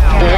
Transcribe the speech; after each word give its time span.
now, 0.00 0.37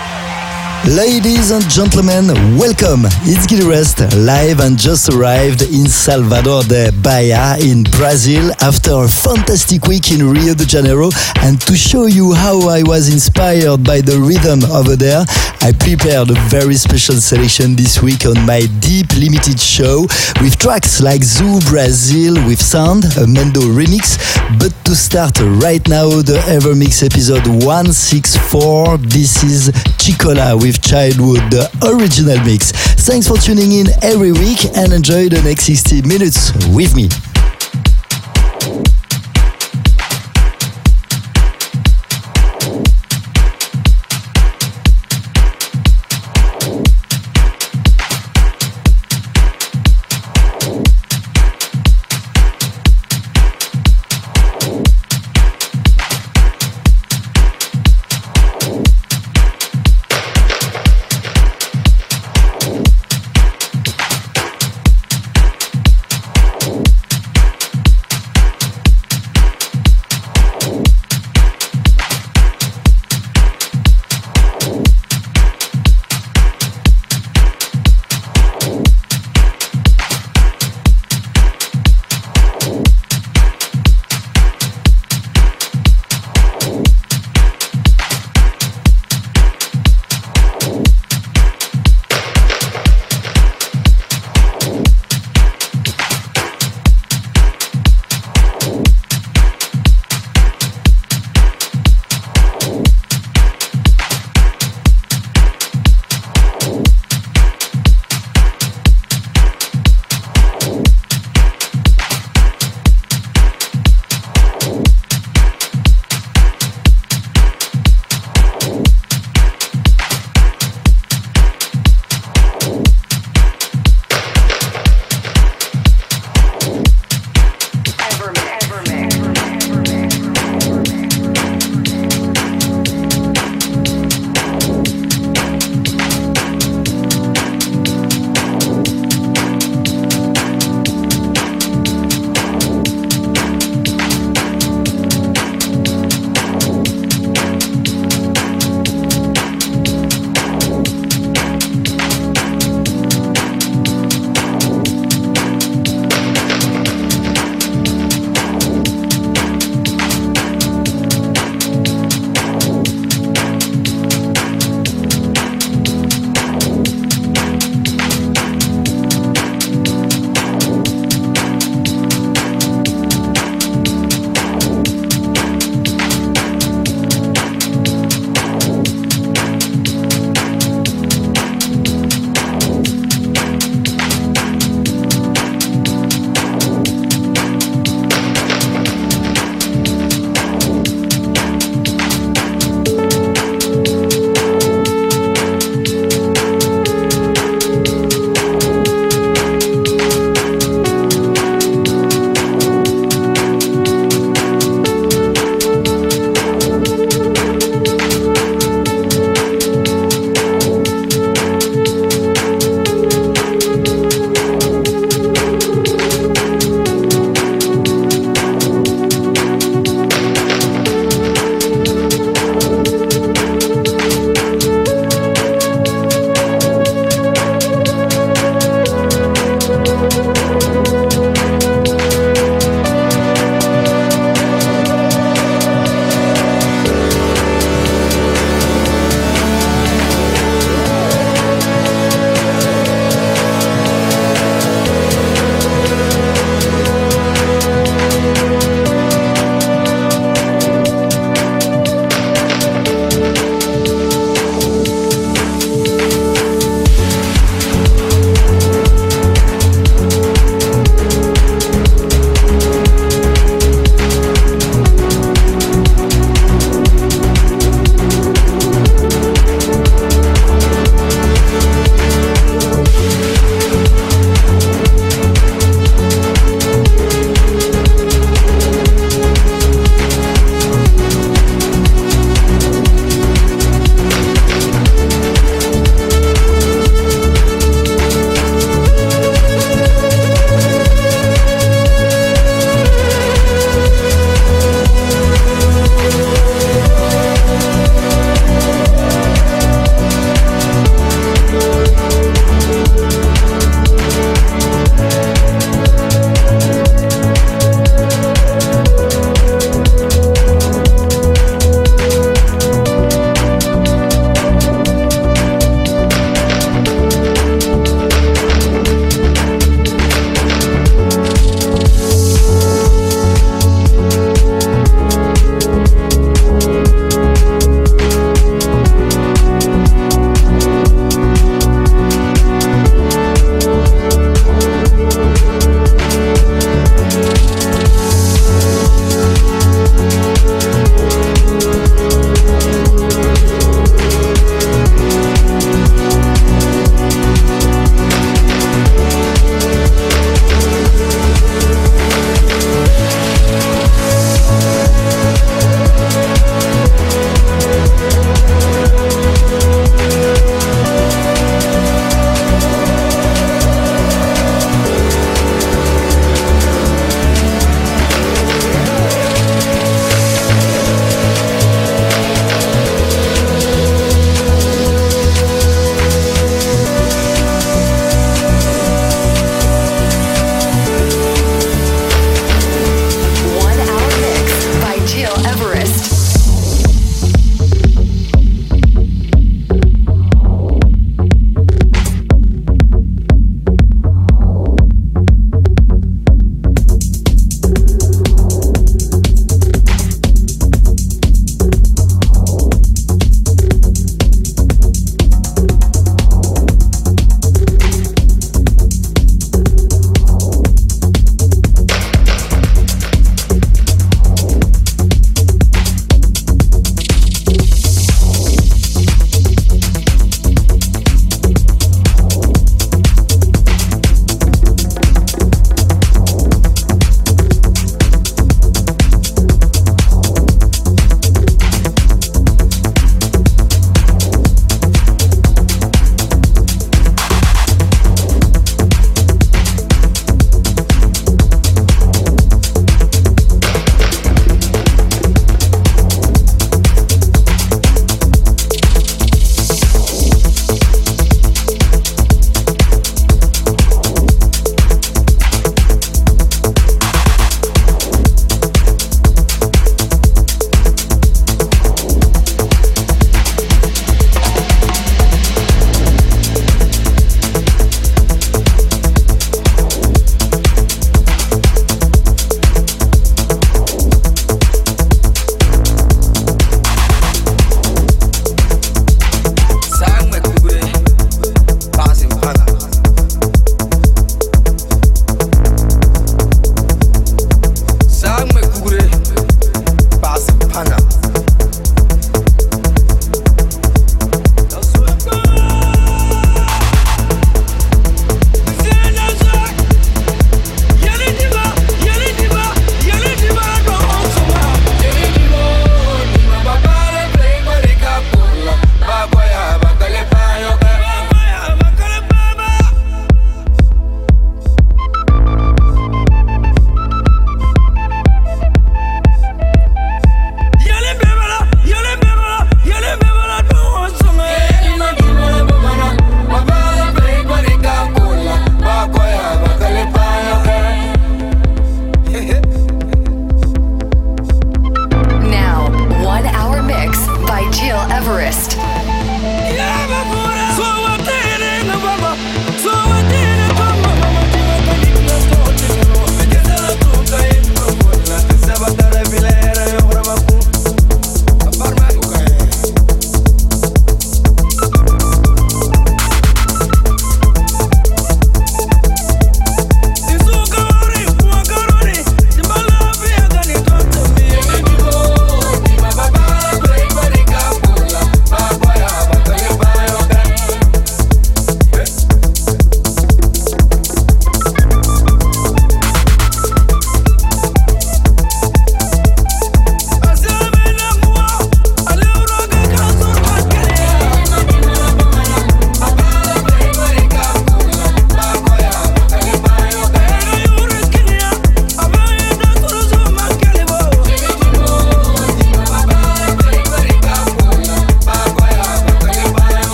Ladies 0.95 1.51
and 1.51 1.63
gentlemen, 1.69 2.27
welcome. 2.57 3.05
It's 3.23 3.47
Gil 3.47 3.61
Everest, 3.61 4.13
live 4.13 4.59
and 4.59 4.77
just 4.77 5.07
arrived 5.07 5.61
in 5.61 5.87
Salvador 5.87 6.63
de 6.63 6.91
Bahia 7.01 7.55
in 7.61 7.83
Brazil 7.83 8.51
after 8.59 8.91
a 8.91 9.07
fantastic 9.07 9.87
week 9.87 10.11
in 10.11 10.29
Rio 10.29 10.53
de 10.53 10.65
Janeiro. 10.65 11.09
And 11.39 11.61
to 11.61 11.77
show 11.77 12.07
you 12.07 12.33
how 12.33 12.67
I 12.67 12.83
was 12.83 13.07
inspired 13.07 13.85
by 13.85 14.01
the 14.01 14.19
rhythm 14.19 14.69
over 14.69 14.97
there, 14.97 15.23
I 15.61 15.71
prepared 15.71 16.29
a 16.29 16.39
very 16.49 16.75
special 16.75 17.15
selection 17.15 17.77
this 17.77 18.01
week 18.01 18.25
on 18.25 18.45
my 18.45 18.67
Deep 18.81 19.13
Limited 19.15 19.61
show 19.61 20.01
with 20.41 20.59
tracks 20.59 20.99
like 20.99 21.23
Zoo 21.23 21.61
Brazil 21.69 22.33
with 22.45 22.61
Sound, 22.61 23.05
a 23.15 23.23
Mendo 23.23 23.63
remix. 23.63 24.19
But 24.59 24.73
to 24.83 24.95
start 24.95 25.39
right 25.63 25.87
now, 25.87 26.09
the 26.19 26.43
Evermix 26.51 27.01
episode 27.05 27.47
164, 27.63 28.97
this 28.97 29.41
is 29.43 29.69
Chicola 29.95 30.59
with 30.59 30.80
Childhood, 30.81 31.39
the 31.51 31.69
original 31.83 32.37
mix. 32.45 32.71
Thanks 33.05 33.27
for 33.27 33.37
tuning 33.37 33.71
in 33.71 33.87
every 34.01 34.31
week 34.31 34.65
and 34.75 34.91
enjoy 34.93 35.29
the 35.29 35.41
next 35.43 35.65
60 35.65 36.01
minutes 36.03 36.51
with 36.75 36.95
me. 36.95 37.09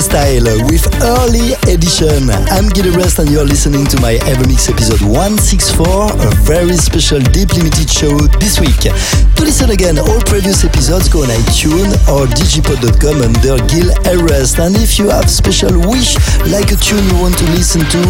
Style 0.00 0.69
early 1.02 1.56
edition. 1.72 2.28
I'm 2.52 2.68
Gil 2.68 2.92
Everest 2.92 3.18
and 3.18 3.30
you're 3.30 3.44
listening 3.44 3.86
to 3.88 4.00
my 4.00 4.20
Evermix 4.28 4.68
episode 4.68 5.00
164, 5.08 5.86
a 5.86 6.30
very 6.44 6.76
special 6.76 7.20
deep 7.32 7.52
limited 7.56 7.88
show 7.88 8.12
this 8.40 8.60
week. 8.60 8.84
To 8.84 9.40
listen 9.40 9.70
again, 9.70 9.98
all 9.98 10.20
previous 10.28 10.64
episodes 10.64 11.08
go 11.08 11.24
on 11.24 11.32
iTunes 11.32 11.96
or 12.12 12.28
digipod.com 12.28 13.24
under 13.24 13.56
Gil 13.72 13.88
Everest. 14.04 14.60
And 14.60 14.76
if 14.76 14.98
you 14.98 15.08
have 15.08 15.24
a 15.24 15.32
special 15.32 15.72
wish, 15.88 16.20
like 16.52 16.68
a 16.68 16.76
tune 16.76 17.04
you 17.08 17.16
want 17.16 17.36
to 17.40 17.46
listen 17.56 17.80
to 17.80 18.02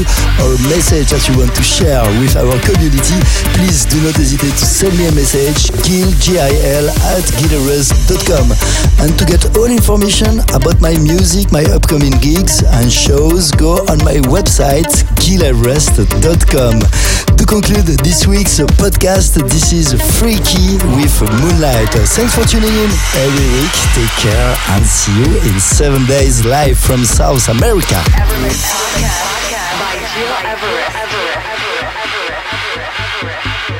or 0.42 0.50
a 0.58 0.60
message 0.66 1.14
that 1.14 1.22
you 1.30 1.38
want 1.38 1.54
to 1.54 1.62
share 1.62 2.02
with 2.18 2.34
our 2.34 2.56
community, 2.66 3.18
please 3.54 3.86
do 3.86 4.02
not 4.02 4.18
hesitate 4.18 4.56
to 4.58 4.66
send 4.66 4.96
me 4.98 5.06
a 5.06 5.14
message, 5.14 5.70
gil, 5.86 6.10
G-I-L, 6.18 6.86
at 7.14 7.24
gileverest.com. 7.38 8.50
And 9.06 9.14
to 9.14 9.24
get 9.24 9.46
all 9.54 9.70
information 9.70 10.42
about 10.50 10.80
my 10.82 10.98
music, 10.98 11.52
my 11.54 11.62
upcoming 11.70 12.18
gigs 12.18 12.62
and 12.80 12.90
shows, 12.90 13.50
go 13.52 13.76
on 13.92 13.98
my 14.04 14.16
website 14.32 14.88
gileverest.com. 15.20 16.80
To 17.36 17.44
conclude 17.44 17.84
this 18.00 18.26
week's 18.26 18.58
podcast, 18.80 19.36
this 19.48 19.72
is 19.72 19.92
Freaky 20.18 20.80
with 20.96 21.12
Moonlight. 21.20 21.92
Thanks 22.16 22.34
for 22.34 22.44
tuning 22.44 22.72
in 22.72 22.90
every 23.20 23.48
week. 23.60 23.76
Take 23.92 24.14
care 24.24 24.56
and 24.72 24.84
see 24.84 25.12
you 25.20 25.40
in 25.52 25.60
seven 25.60 26.06
days 26.06 26.44
live 26.44 26.78
from 26.78 27.04
South 27.04 27.48
America. 27.48 28.00
Everest, 28.16 28.64
podcast, 28.64 29.28
podcast 29.28 29.76
by 29.76 30.00
Gil 30.16 30.32
Everest. 30.40 30.96
Everest, 30.96 31.36
Everest, 31.36 31.68
Everest, 31.70 32.00
Everest, 32.00 32.40
Everest, 33.12 33.68
Everest. 33.68 33.79